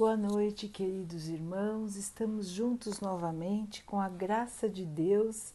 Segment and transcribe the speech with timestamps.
[0.00, 1.94] Boa noite, queridos irmãos.
[1.94, 5.52] Estamos juntos novamente com a graça de Deus.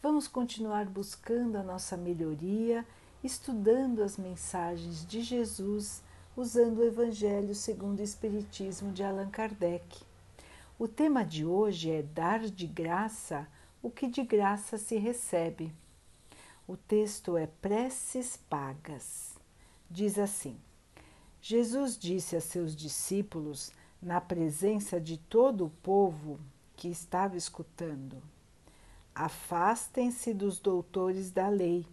[0.00, 2.86] Vamos continuar buscando a nossa melhoria,
[3.24, 6.00] estudando as mensagens de Jesus,
[6.36, 10.04] usando o Evangelho segundo o Espiritismo de Allan Kardec.
[10.78, 13.48] O tema de hoje é dar de graça
[13.82, 15.74] o que de graça se recebe.
[16.68, 19.34] O texto é Preces Pagas.
[19.90, 20.56] Diz assim:
[21.42, 26.38] Jesus disse a seus discípulos na presença de todo o povo
[26.76, 28.22] que estava escutando.
[29.14, 31.84] Afastem-se dos doutores da lei,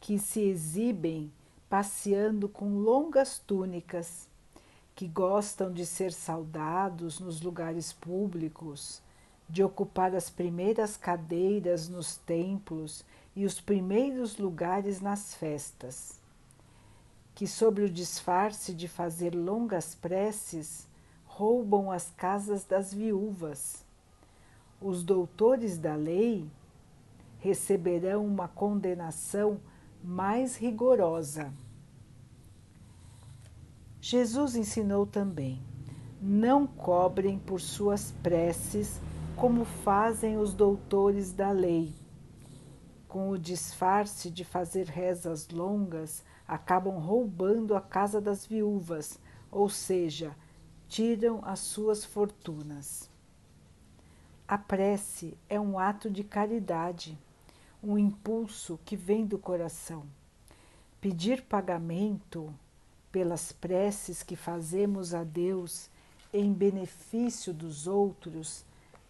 [0.00, 1.32] que se exibem
[1.68, 4.28] passeando com longas túnicas,
[4.94, 9.00] que gostam de ser saudados nos lugares públicos,
[9.48, 13.04] de ocupar as primeiras cadeiras nos templos
[13.36, 16.18] e os primeiros lugares nas festas,
[17.36, 20.87] que, sobre o disfarce de fazer longas preces,
[21.38, 23.86] roubam as casas das viúvas.
[24.82, 26.50] Os doutores da lei
[27.38, 29.60] receberão uma condenação
[30.02, 31.52] mais rigorosa.
[34.00, 35.62] Jesus ensinou também:
[36.20, 39.00] não cobrem por suas preces
[39.36, 41.94] como fazem os doutores da lei.
[43.06, 49.20] Com o disfarce de fazer rezas longas, acabam roubando a casa das viúvas,
[49.52, 50.34] ou seja,
[50.88, 53.10] tiram as suas fortunas.
[54.46, 57.18] A prece é um ato de caridade,
[57.82, 60.06] um impulso que vem do coração.
[61.00, 62.52] Pedir pagamento
[63.12, 65.90] pelas preces que fazemos a Deus
[66.32, 68.64] em benefício dos outros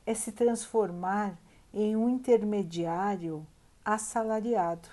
[0.05, 1.39] é se transformar
[1.73, 3.47] em um intermediário
[3.85, 4.89] assalariado.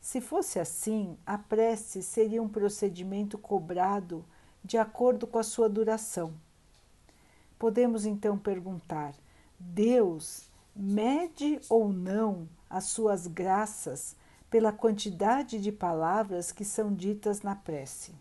[0.00, 4.24] Se fosse assim, a prece seria um procedimento cobrado
[4.64, 6.32] de acordo com a sua duração.
[7.58, 9.14] Podemos então perguntar:
[9.58, 14.16] Deus mede ou não as suas graças
[14.48, 18.14] pela quantidade de palavras que são ditas na prece?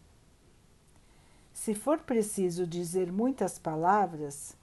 [1.53, 4.55] Se for preciso dizer muitas palavras,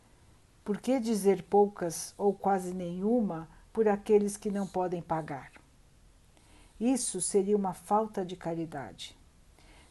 [0.65, 5.53] por que dizer poucas ou quase nenhuma por aqueles que não podem pagar?
[6.81, 9.17] Isso seria uma falta de caridade.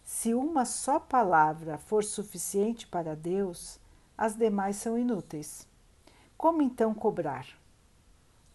[0.06, 3.80] Se uma só palavra for suficiente para Deus,
[4.16, 5.68] as demais são inúteis.
[6.38, 7.48] Como então cobrar?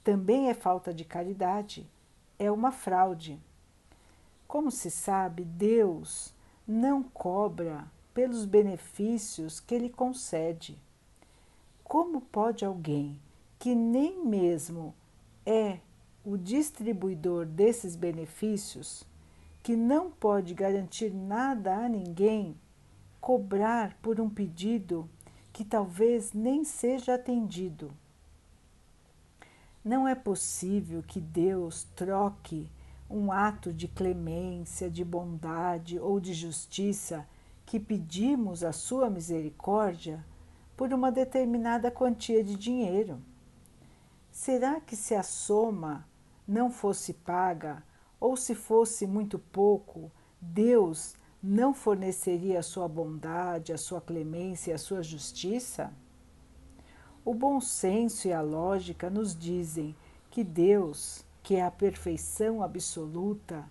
[0.04, 1.90] Também é falta de caridade,
[2.38, 3.36] é uma fraude.
[4.46, 6.32] Como se sabe, Deus
[6.64, 7.84] não cobra
[8.14, 10.80] pelos benefícios que Ele concede.
[11.82, 13.20] Como pode alguém
[13.58, 14.94] que nem mesmo
[15.44, 15.80] é
[16.24, 19.04] o distribuidor desses benefícios
[19.62, 22.56] que não pode garantir nada a ninguém,
[23.20, 25.08] cobrar por um pedido
[25.52, 27.90] que talvez nem seja atendido.
[29.84, 32.70] Não é possível que Deus troque
[33.08, 37.26] um ato de clemência, de bondade ou de justiça
[37.66, 40.24] que pedimos a sua misericórdia
[40.76, 43.20] por uma determinada quantia de dinheiro.
[44.30, 46.06] Será que se a soma
[46.46, 47.82] não fosse paga,
[48.20, 54.74] ou se fosse muito pouco, Deus não forneceria a sua bondade, a sua clemência e
[54.74, 55.90] a sua justiça?
[57.24, 59.96] O bom senso e a lógica nos dizem
[60.30, 63.64] que Deus, que é a perfeição absoluta,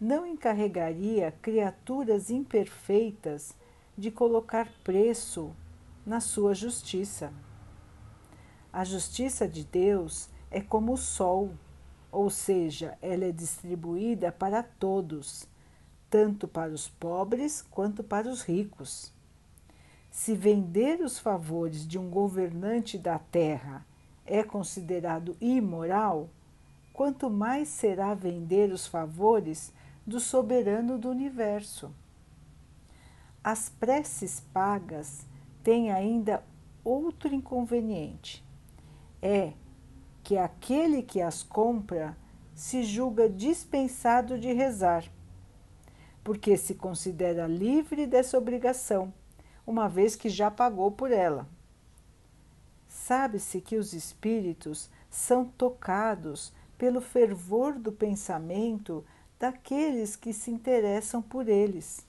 [0.00, 3.54] não encarregaria criaturas imperfeitas
[3.96, 5.50] de colocar preço
[6.06, 7.32] na sua justiça.
[8.72, 11.50] A justiça de Deus é como o sol
[12.10, 15.46] ou seja, ela é distribuída para todos,
[16.08, 19.12] tanto para os pobres quanto para os ricos.
[20.10, 23.86] Se vender os favores de um governante da terra
[24.24, 26.28] é considerado imoral,
[26.92, 29.72] quanto mais será vender os favores
[30.06, 31.94] do soberano do universo.
[33.44, 35.24] As preces pagas
[35.62, 36.42] têm ainda
[36.82, 38.44] outro inconveniente:
[39.22, 39.52] é
[40.28, 42.14] que aquele que as compra
[42.54, 45.10] se julga dispensado de rezar,
[46.22, 49.10] porque se considera livre dessa obrigação,
[49.66, 51.48] uma vez que já pagou por ela.
[52.86, 59.02] Sabe-se que os espíritos são tocados pelo fervor do pensamento
[59.40, 62.06] daqueles que se interessam por eles.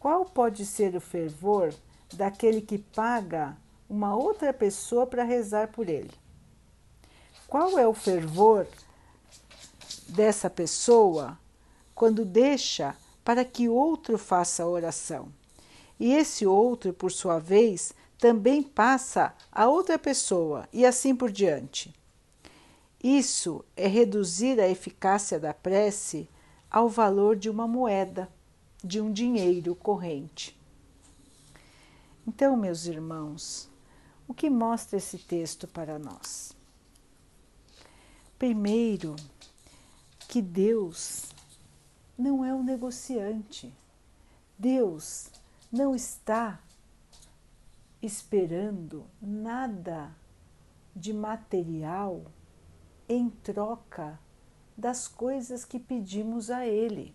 [0.00, 1.74] Qual pode ser o fervor
[2.14, 3.54] daquele que paga
[3.86, 6.24] uma outra pessoa para rezar por ele?
[7.48, 8.66] Qual é o fervor
[10.08, 11.38] dessa pessoa
[11.94, 15.32] quando deixa para que outro faça a oração?
[15.98, 21.94] e esse outro, por sua vez, também passa a outra pessoa e assim por diante.
[23.02, 26.28] Isso é reduzir a eficácia da prece
[26.70, 28.28] ao valor de uma moeda,
[28.82, 30.58] de um dinheiro corrente.
[32.26, 33.68] Então, meus irmãos,
[34.26, 36.55] o que mostra esse texto para nós?
[38.38, 39.16] Primeiro,
[40.28, 41.32] que Deus
[42.18, 43.72] não é um negociante.
[44.58, 45.30] Deus
[45.72, 46.60] não está
[48.02, 50.14] esperando nada
[50.94, 52.24] de material
[53.08, 54.18] em troca
[54.76, 57.14] das coisas que pedimos a Ele.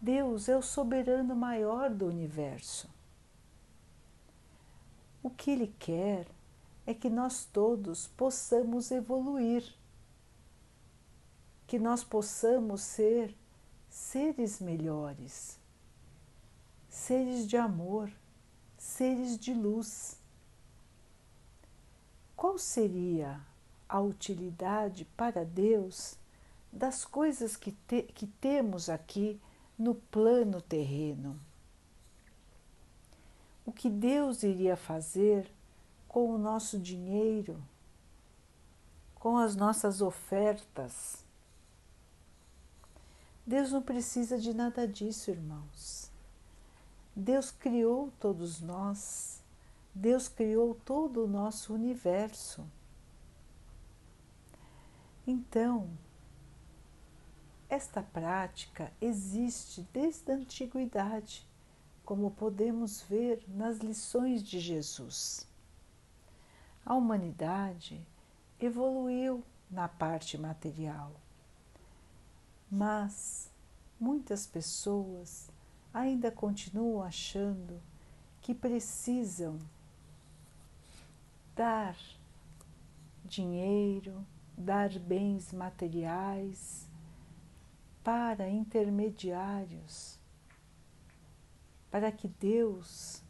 [0.00, 2.90] Deus é o soberano maior do universo.
[5.22, 6.26] O que Ele quer
[6.86, 9.64] é que nós todos possamos evoluir,
[11.66, 13.34] que nós possamos ser
[13.88, 15.58] seres melhores,
[16.88, 18.10] seres de amor,
[18.76, 20.18] seres de luz.
[22.36, 23.40] Qual seria
[23.88, 26.16] a utilidade para Deus
[26.72, 29.40] das coisas que, te, que temos aqui
[29.78, 31.38] no plano terreno?
[33.64, 35.48] O que Deus iria fazer
[36.12, 37.60] com o nosso dinheiro,
[39.14, 41.24] com as nossas ofertas?
[43.46, 46.10] Deus não precisa de nada disso, irmãos.
[47.16, 49.42] Deus criou todos nós,
[49.94, 52.62] Deus criou todo o nosso universo.
[55.26, 55.88] Então,
[57.70, 61.46] esta prática existe desde a antiguidade,
[62.04, 65.50] como podemos ver nas lições de Jesus.
[66.84, 68.06] A humanidade
[68.58, 71.12] evoluiu na parte material,
[72.70, 73.50] mas
[73.98, 75.48] muitas pessoas
[75.94, 77.80] ainda continuam achando
[78.40, 79.58] que precisam
[81.54, 81.96] dar
[83.24, 84.26] dinheiro,
[84.56, 86.88] dar bens materiais
[88.02, 90.18] para intermediários,
[91.90, 93.22] para que Deus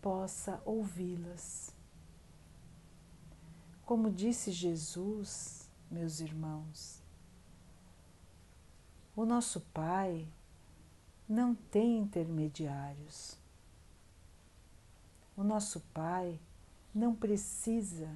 [0.00, 1.71] possa ouvi-las.
[3.92, 6.98] Como disse Jesus, meus irmãos,
[9.14, 10.26] o nosso Pai
[11.28, 13.36] não tem intermediários.
[15.36, 16.40] O nosso Pai
[16.94, 18.08] não precisa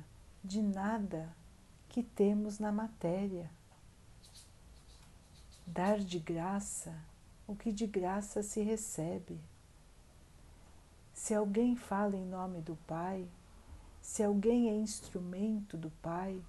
[0.42, 1.28] de nada
[1.90, 3.50] que temos na matéria.
[5.66, 6.98] Dar de graça
[7.46, 9.38] o que de graça se recebe.
[11.12, 13.28] Se alguém fala em nome do Pai,
[14.06, 16.40] se alguém é instrumento do Pai,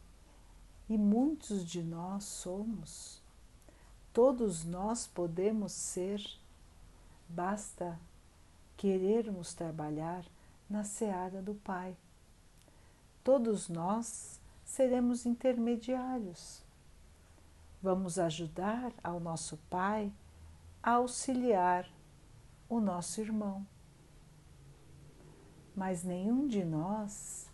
[0.88, 3.19] e muitos de nós somos,
[4.13, 6.21] todos nós podemos ser
[7.27, 8.00] Basta
[8.77, 10.24] querermos trabalhar
[10.69, 11.98] na seara do Pai.
[13.21, 16.63] Todos nós seremos intermediários.
[17.81, 20.09] Vamos ajudar ao nosso Pai
[20.81, 21.86] a auxiliar
[22.69, 23.65] o nosso irmão.
[25.75, 27.47] Mas nenhum de nós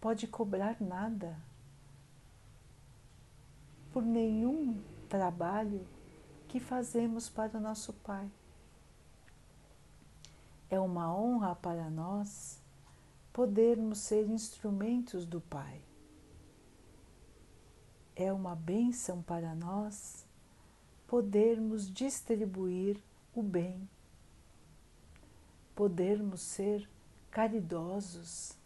[0.00, 1.36] pode cobrar nada
[3.92, 5.86] por nenhum trabalho
[6.46, 8.30] que fazemos para o nosso Pai.
[10.70, 12.60] É uma honra para nós
[13.32, 15.80] podermos ser instrumentos do Pai.
[18.14, 20.26] É uma bênção para nós
[21.06, 23.00] podermos distribuir
[23.34, 23.88] o bem,
[25.74, 26.88] podermos ser
[27.30, 28.57] caridosos,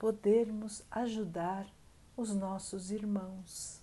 [0.00, 1.66] podermos ajudar
[2.16, 3.82] os nossos irmãos.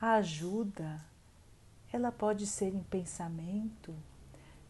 [0.00, 1.04] A ajuda,
[1.92, 3.94] ela pode ser em pensamento,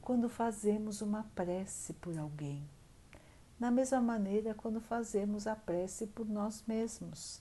[0.02, 2.68] quando fazemos uma prece por alguém.
[3.56, 7.40] Da mesma maneira, quando fazemos a prece por nós mesmos.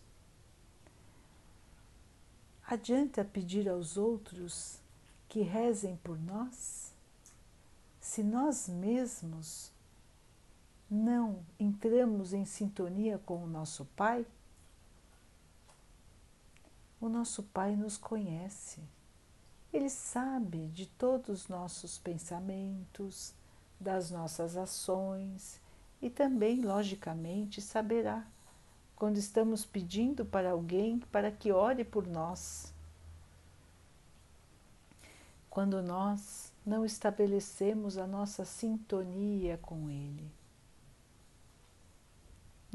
[2.68, 4.80] Adianta pedir aos outros
[5.28, 6.94] que rezem por nós?
[8.00, 9.76] Se nós mesmos
[10.90, 14.26] não entramos em sintonia com o nosso Pai,
[17.00, 18.82] o nosso Pai nos conhece.
[19.72, 23.34] Ele sabe de todos os nossos pensamentos,
[23.80, 25.62] das nossas ações
[26.02, 28.26] e também, logicamente, saberá
[28.96, 32.74] quando estamos pedindo para alguém para que ore por nós.
[35.50, 40.37] Quando nós não estabelecemos a nossa sintonia com Ele.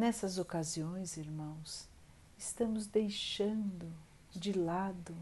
[0.02, 1.88] Nessas ocasiões, irmãos,
[2.36, 3.88] estamos deixando
[4.32, 5.14] de lado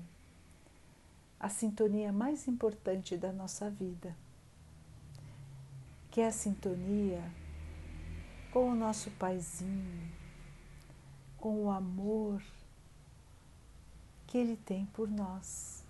[1.38, 4.16] a sintonia mais importante da nossa vida,
[6.10, 7.22] que é a sintonia
[8.50, 10.10] com o nosso paizinho,
[11.36, 12.42] com o amor
[14.26, 15.84] que ele tem por nós.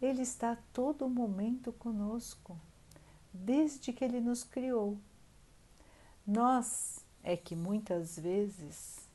[0.00, 2.56] Ele está a todo momento conosco,
[3.32, 4.96] desde que ele nos criou.
[6.26, 9.06] Nós é que muitas vezes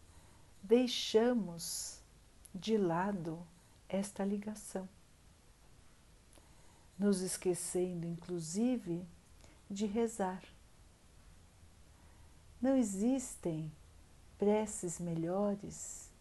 [0.61, 1.99] deixamos
[2.53, 3.39] de lado
[3.87, 4.87] esta ligação,
[6.97, 9.03] nos esquecendo, inclusive,
[9.69, 10.43] de rezar.
[12.61, 13.71] Não existem
[14.37, 16.11] preces melhores,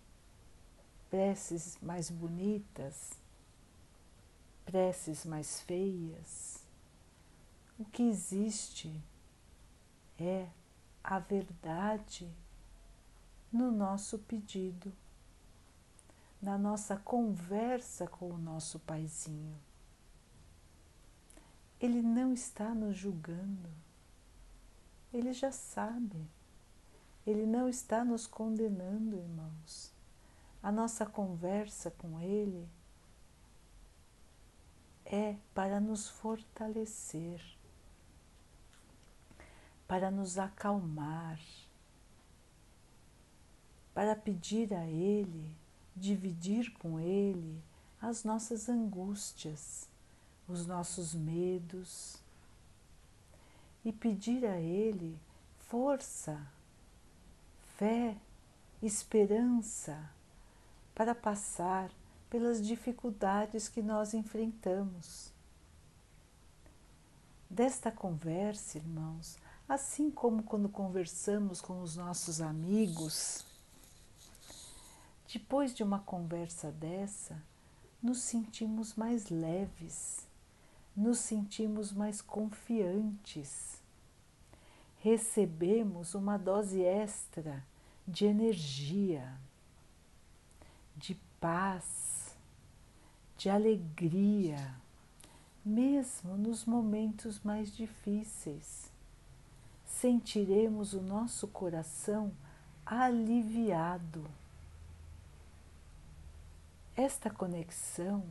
[1.11, 3.12] preces mais bonitas,
[4.64, 6.62] preces mais feias.
[7.78, 9.00] O que existe
[10.18, 10.49] é
[11.11, 12.31] a verdade
[13.50, 14.93] no nosso pedido,
[16.41, 19.59] na nossa conversa com o nosso paizinho.
[21.81, 23.71] Ele não está nos julgando,
[25.11, 26.29] ele já sabe.
[27.27, 29.93] Ele não está nos condenando, irmãos.
[30.62, 32.67] A nossa conversa com Ele
[35.05, 37.58] é para nos fortalecer
[39.88, 41.40] para nos acalmar,
[43.95, 45.50] para pedir a Ele,
[45.97, 47.61] dividir com Ele
[48.00, 49.88] as nossas angústias,
[50.47, 52.16] os nossos medos
[53.85, 55.18] e pedir a Ele
[55.59, 56.38] força,
[57.76, 58.14] fé,
[58.83, 60.11] esperança
[60.95, 61.90] para passar
[62.28, 65.33] pelas dificuldades que nós enfrentamos.
[67.49, 69.38] Desta conversa, irmãos,
[69.69, 73.45] Assim como quando conversamos com os nossos amigos,
[75.31, 77.43] depois de uma conversa dessa,
[78.03, 80.27] nos sentimos mais leves,
[80.97, 83.83] nos sentimos mais confiantes,
[85.01, 87.63] recebemos uma dose extra
[88.07, 89.39] de energia,
[90.97, 92.35] de paz,
[93.37, 94.75] de alegria,
[95.63, 98.88] mesmo nos momentos mais difíceis
[100.00, 102.33] sentiremos o nosso coração
[102.87, 104.25] aliviado.
[106.95, 108.25] Esta conexão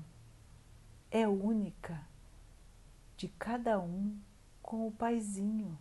[1.11, 2.01] é única
[3.17, 4.17] de cada um
[4.61, 5.77] com o Paizinho.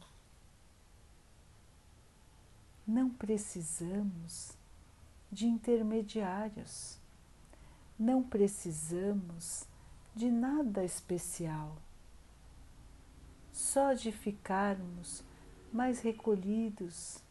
[2.84, 4.56] Não precisamos
[5.30, 6.98] de intermediários,
[7.96, 9.64] não precisamos
[10.16, 11.76] de nada especial,
[13.52, 15.25] só de ficarmos
[15.76, 17.22] mais recolhidos,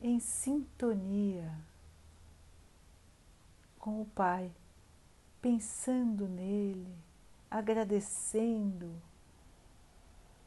[0.00, 1.52] em sintonia
[3.78, 4.50] com o Pai,
[5.42, 6.90] pensando nele,
[7.50, 8.90] agradecendo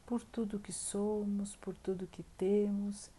[0.08, 3.12] por tudo que somos, por tudo que temos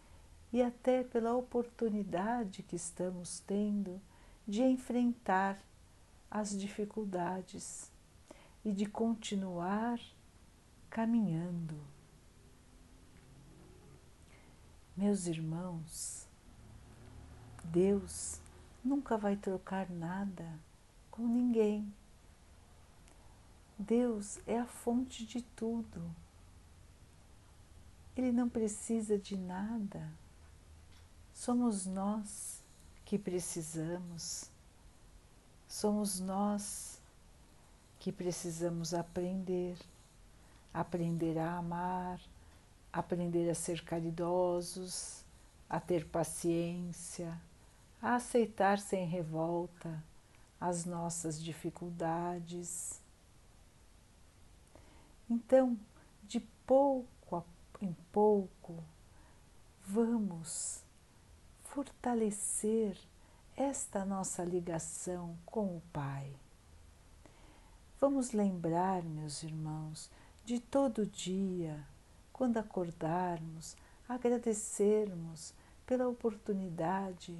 [0.51, 4.01] e até pela oportunidade que estamos tendo
[4.45, 5.57] de enfrentar
[6.29, 7.89] as dificuldades
[8.65, 10.01] e de continuar
[10.89, 11.96] caminhando.
[14.97, 16.25] Meus irmãos,
[17.65, 18.41] Deus
[18.83, 20.59] nunca vai trocar nada
[21.11, 21.93] com ninguém.
[23.77, 26.01] Deus é a fonte de tudo.
[28.15, 30.11] Ele não precisa de nada.
[31.31, 32.63] Somos nós
[33.05, 34.49] que precisamos.
[35.67, 36.99] Somos nós
[37.99, 39.77] que precisamos aprender,
[40.73, 42.19] aprender a amar,
[42.91, 45.23] aprender a ser caridosos,
[45.69, 47.39] a ter paciência,
[48.01, 50.03] a aceitar sem revolta
[50.59, 53.01] as nossas dificuldades.
[55.29, 55.77] Então,
[56.23, 57.45] de pouco
[57.81, 58.83] em pouco,
[59.85, 60.83] vamos
[61.63, 62.97] fortalecer
[63.55, 66.31] esta nossa ligação com o Pai.
[67.99, 70.09] Vamos lembrar, meus irmãos,
[70.45, 71.85] de todo dia
[72.37, 73.75] quando acordarmos,
[74.07, 75.53] agradecermos
[75.87, 77.35] pela oportunidade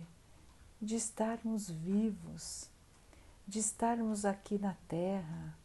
[0.82, 2.68] de estarmos vivos,
[3.48, 5.56] de estarmos aqui na Terra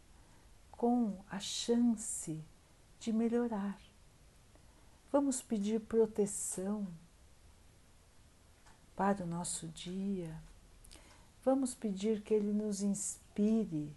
[0.71, 2.39] com a chance
[3.01, 3.79] de melhorar.
[5.11, 6.87] Vamos pedir proteção
[8.95, 10.39] para o nosso dia.
[11.43, 13.97] Vamos pedir que Ele nos inspire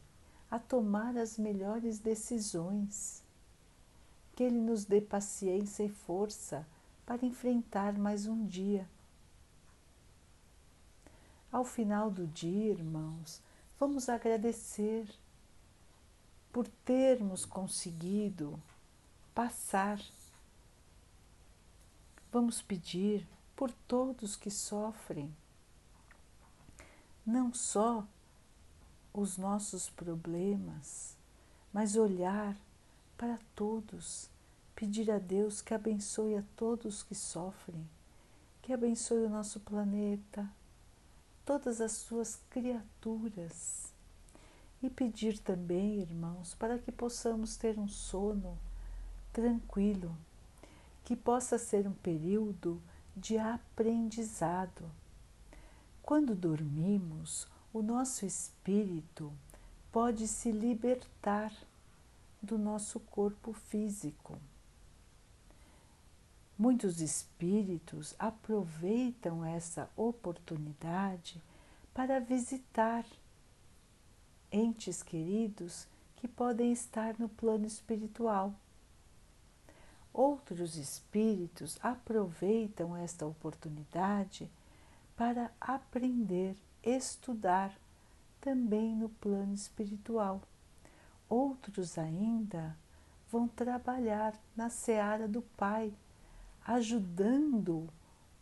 [0.49, 3.24] a tomar as melhores decisões
[4.35, 6.67] que Ele nos dê paciência e força
[7.05, 8.87] para enfrentar mais um dia.
[11.51, 13.41] Ao final do dia, irmãos,
[13.79, 15.07] vamos agradecer
[16.51, 18.61] por termos conseguido
[19.33, 20.01] passar.
[22.29, 23.25] Vamos pedir
[23.55, 25.33] por todos que sofrem,
[27.25, 28.05] não só
[29.13, 31.17] os nossos problemas,
[31.71, 32.57] mas olhar
[33.17, 34.29] para todos,
[34.75, 37.87] pedir a Deus que abençoe a todos que sofrem,
[38.61, 40.49] que abençoe o nosso planeta,
[41.45, 43.93] todas as suas criaturas.
[44.81, 48.57] E pedir também, irmãos, para que possamos ter um sono
[49.31, 50.15] tranquilo,
[51.03, 52.81] que possa ser um período
[53.15, 54.91] de aprendizado.
[56.03, 59.31] Quando dormimos, o nosso espírito
[59.91, 61.51] pode se libertar
[62.45, 64.37] do nosso corpo físico.
[66.57, 71.43] Muitos espíritos aproveitam essa oportunidade
[71.93, 73.05] para visitar
[74.49, 75.85] entes queridos
[76.15, 78.53] que podem estar no plano espiritual.
[80.13, 84.49] Outros espíritos aproveitam esta oportunidade
[85.17, 87.77] para aprender, estudar
[88.39, 90.41] também no plano espiritual.
[91.35, 92.77] Outros ainda
[93.29, 95.93] vão trabalhar na seara do Pai,
[96.65, 97.89] ajudando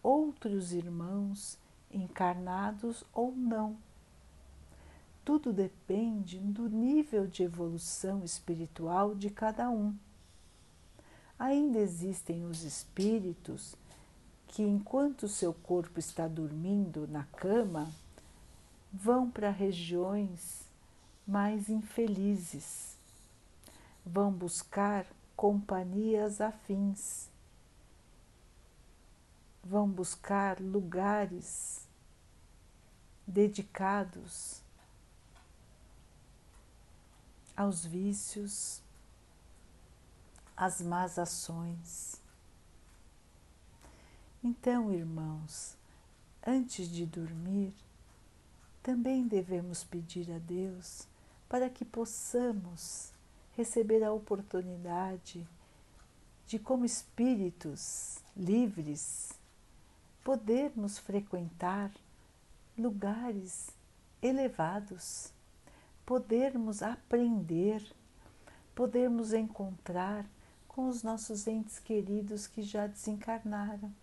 [0.03, 1.57] outros irmãos,
[1.89, 3.75] encarnados ou não.
[5.25, 9.95] Tudo depende do nível de evolução espiritual de cada um.
[11.39, 13.75] Ainda existem os espíritos
[14.47, 17.91] que, enquanto seu corpo está dormindo na cama,
[18.93, 20.62] vão para regiões
[21.25, 22.97] mais infelizes,
[24.05, 27.29] vão buscar companhias afins,
[29.63, 31.87] vão buscar lugares
[33.25, 34.61] dedicados
[37.55, 38.81] aos vícios,
[40.57, 42.21] as más ações.
[44.43, 45.77] Então, irmãos,
[46.45, 47.73] antes de dormir,
[48.81, 51.07] também devemos pedir a Deus
[51.53, 53.11] para que possamos
[53.55, 55.47] receber a oportunidade
[56.47, 59.29] de, como espíritos livres,
[60.23, 61.91] podermos frequentar
[62.75, 63.69] lugares
[64.19, 65.31] elevados,
[66.03, 67.85] podermos aprender,
[68.73, 70.25] podermos encontrar
[70.67, 73.93] com os nossos entes queridos que já desencarnaram.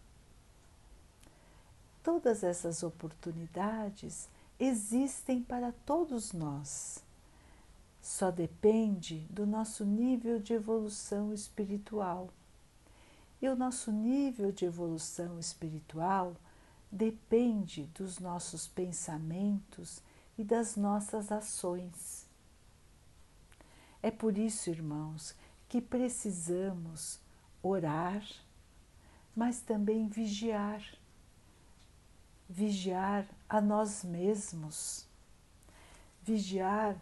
[2.01, 7.03] Todas essas oportunidades existem para todos nós.
[8.01, 12.31] Só depende do nosso nível de evolução espiritual.
[13.43, 16.35] E o nosso nível de evolução espiritual
[16.91, 20.03] depende dos nossos pensamentos
[20.37, 22.27] e das nossas ações.
[24.03, 25.35] É por isso, irmãos,
[25.69, 27.21] que precisamos
[27.63, 28.25] orar,
[29.37, 30.83] mas também vigiar.
[32.49, 35.07] Vigiar a nós mesmos,
[36.23, 36.97] vigiar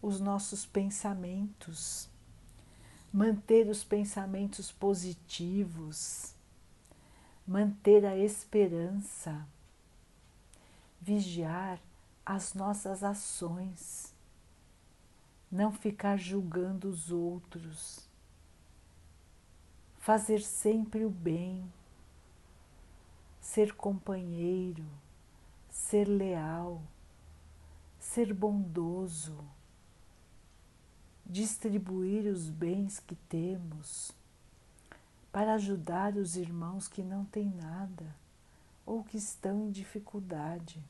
[0.00, 2.08] os nossos pensamentos,
[3.12, 6.34] manter os pensamentos positivos,
[7.46, 9.46] manter a esperança,
[11.00, 11.80] vigiar
[12.24, 14.14] as nossas ações
[15.50, 18.06] não ficar julgando os outros,
[19.98, 21.64] fazer sempre o bem,
[23.40, 24.84] ser companheiro,
[25.70, 26.82] ser leal,
[27.98, 29.38] ser bondoso,
[31.28, 34.12] distribuir os bens que temos
[35.30, 38.16] para ajudar os irmãos que não têm nada
[38.86, 40.82] ou que estão em dificuldade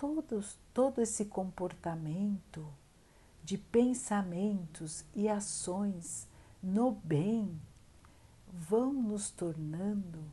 [0.00, 2.66] todos, todo esse comportamento
[3.44, 6.26] de pensamentos e ações
[6.62, 7.60] no bem
[8.50, 10.24] vão nos tornando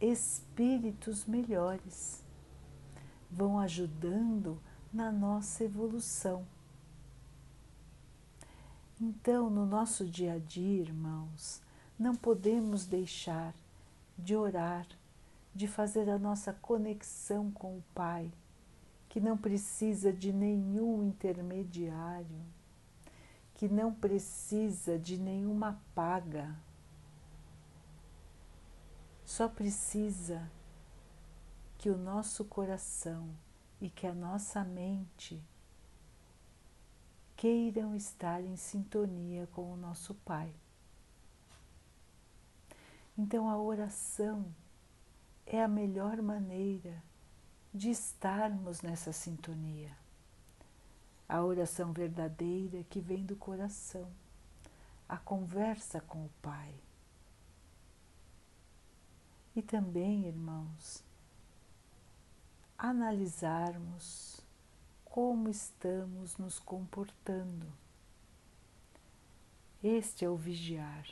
[0.00, 2.24] espíritos melhores,
[3.30, 4.60] vão ajudando
[4.92, 6.44] na nossa evolução.
[9.00, 11.62] Então, no nosso dia a dia, irmãos,
[11.98, 13.54] não podemos deixar
[14.18, 14.86] de orar,
[15.54, 18.30] de fazer a nossa conexão com o Pai
[19.08, 22.40] que não precisa de nenhum intermediário,
[23.54, 26.54] que não precisa de nenhuma paga,
[29.24, 30.48] só precisa
[31.76, 33.30] que o nosso coração
[33.80, 35.42] e que a nossa mente
[37.40, 40.52] queiram estar em sintonia com o nosso Pai.
[43.16, 44.44] Então a oração
[45.46, 47.02] é a melhor maneira
[47.72, 49.96] de estarmos nessa sintonia.
[51.26, 54.12] A oração verdadeira que vem do coração,
[55.08, 56.74] a conversa com o Pai.
[59.56, 61.02] E também, irmãos,
[62.76, 64.44] analisarmos
[65.10, 67.66] como estamos nos comportando.
[69.82, 71.04] Este é o vigiar.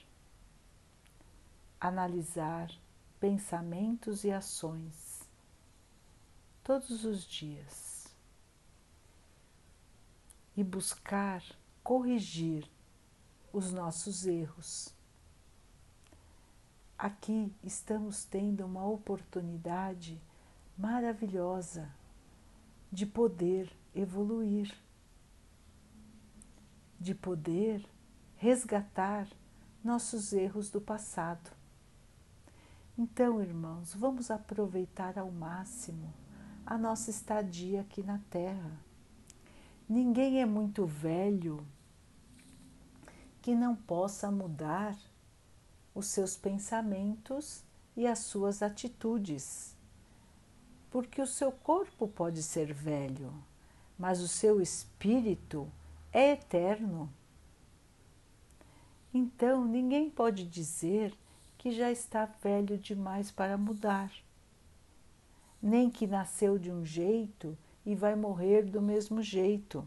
[1.81, 2.71] Analisar
[3.19, 5.29] pensamentos e ações
[6.63, 8.07] todos os dias
[10.57, 11.43] e buscar
[11.83, 12.71] corrigir
[13.53, 14.95] os nossos erros.
[16.97, 20.21] Aqui estamos tendo uma oportunidade
[20.77, 21.91] maravilhosa
[22.93, 24.75] de poder evoluir,
[26.99, 27.85] de poder
[28.37, 29.29] resgatar
[29.83, 31.51] nossos erros do passado.
[32.97, 36.13] Então, irmãos, vamos aproveitar ao máximo
[36.67, 38.73] a nossa estadia aqui na Terra.
[39.89, 41.65] Ninguém é muito velho
[43.41, 44.99] que não possa mudar
[45.95, 47.63] os seus pensamentos
[47.97, 49.79] e as suas atitudes
[50.91, 53.33] porque o seu corpo pode ser velho,
[53.99, 55.71] mas o seu espírito
[56.13, 57.13] é eterno.
[59.13, 61.13] Então ninguém pode dizer
[61.57, 64.13] que já está velho demais para mudar,
[65.61, 69.87] nem que nasceu de um jeito e vai morrer do mesmo jeito,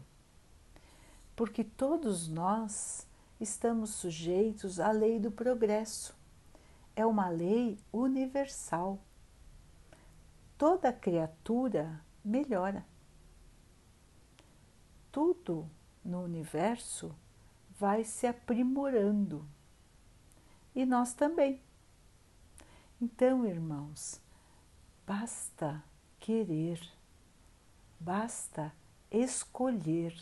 [1.34, 3.06] porque todos nós
[3.40, 6.14] estamos sujeitos à lei do progresso.
[6.94, 8.98] É uma lei universal
[10.62, 12.86] toda criatura melhora.
[15.12, 15.70] Tudo
[16.04, 17.14] no universo
[17.78, 19.46] vai se aprimorando
[20.74, 21.62] e nós também.
[23.00, 24.20] Então, irmãos,
[25.06, 25.84] basta
[26.18, 26.80] querer,
[28.00, 28.74] basta
[29.10, 30.18] escolher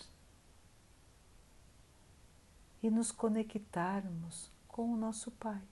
[2.82, 5.62] e nos conectarmos com o nosso Pai.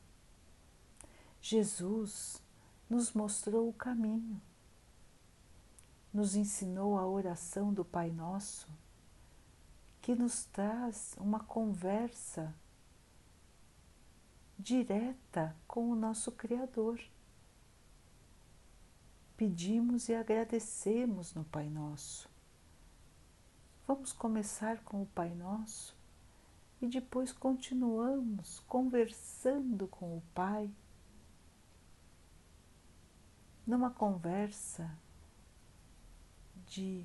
[1.41, 2.43] Jesus
[2.89, 4.41] nos mostrou o caminho
[6.13, 8.69] nos ensinou a oração do Pai Nosso,
[10.01, 12.55] que nos traz uma conversa
[14.59, 17.01] direta com o nosso Criador.
[19.37, 22.29] Pedimos e agradecemos no Pai Nosso.
[23.87, 25.97] Vamos começar com o Pai Nosso
[26.81, 30.71] e depois continuamos conversando com o Pai,
[33.67, 34.91] numa conversa
[36.67, 37.05] de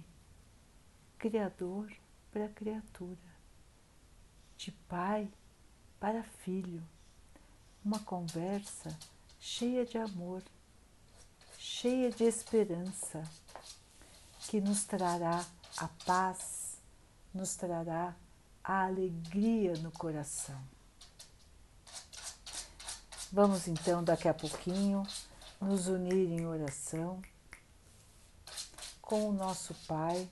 [1.18, 1.92] Criador
[2.34, 3.16] para criatura,
[4.58, 5.32] de pai
[6.00, 6.84] para filho,
[7.86, 8.98] uma conversa
[9.40, 10.42] cheia de amor,
[11.60, 13.24] cheia de esperança,
[14.40, 15.46] que nos trará
[15.78, 16.78] a paz,
[17.32, 18.16] nos trará
[18.64, 20.60] a alegria no coração.
[23.32, 25.04] Vamos então, daqui a pouquinho,
[25.62, 27.22] nos unir em oração
[29.02, 30.28] com o nosso Pai,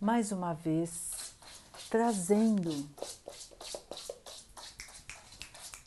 [0.00, 1.34] mais uma vez
[1.90, 2.88] trazendo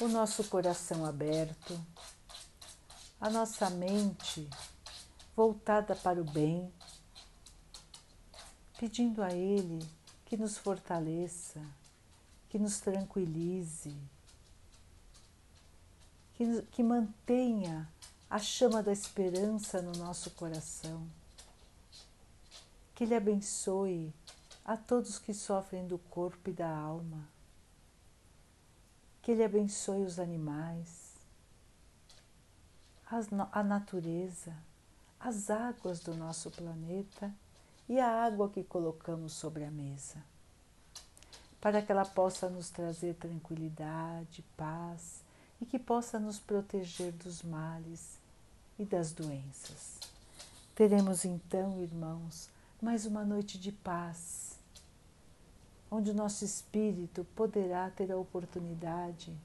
[0.01, 1.79] o nosso coração aberto,
[3.19, 4.49] a nossa mente
[5.35, 6.73] voltada para o bem,
[8.77, 9.87] pedindo a Ele
[10.25, 11.61] que nos fortaleça,
[12.49, 13.95] que nos tranquilize,
[16.33, 17.87] que, que mantenha
[18.29, 21.20] a chama da esperança no nosso coração.
[23.01, 24.13] Que Ele abençoe
[24.63, 27.27] a todos que sofrem do corpo e da alma.
[29.23, 31.15] Que Ele abençoe os animais,
[33.51, 34.55] a natureza,
[35.19, 37.33] as águas do nosso planeta
[37.89, 40.23] e a água que colocamos sobre a mesa,
[41.59, 45.23] para que ela possa nos trazer tranquilidade, paz
[45.59, 48.19] e que possa nos proteger dos males
[48.77, 49.97] e das doenças.
[50.75, 52.47] Teremos então, irmãos,
[52.81, 54.57] mais uma noite de paz,
[55.91, 59.37] onde o nosso espírito poderá ter a oportunidade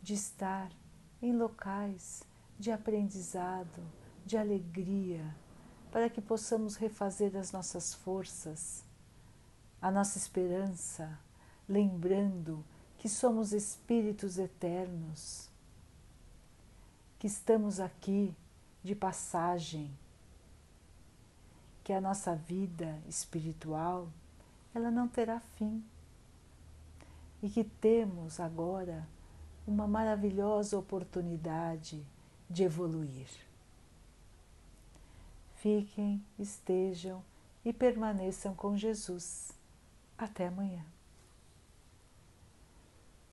[0.00, 0.70] de estar
[1.20, 2.22] em locais
[2.56, 3.82] de aprendizado,
[4.24, 5.34] de alegria,
[5.90, 8.84] para que possamos refazer as nossas forças,
[9.82, 11.18] a nossa esperança,
[11.68, 12.64] lembrando
[12.98, 15.48] que somos espíritos eternos
[17.18, 18.32] que estamos aqui
[18.84, 19.90] de passagem,
[21.88, 24.10] que a nossa vida espiritual
[24.74, 25.82] ela não terá fim
[27.42, 29.08] e que temos agora
[29.66, 32.04] uma maravilhosa oportunidade
[32.50, 33.30] de evoluir.
[35.54, 37.24] Fiquem, estejam
[37.64, 39.52] e permaneçam com Jesus.
[40.18, 40.84] Até amanhã.